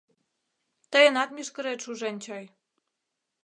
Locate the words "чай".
2.23-2.45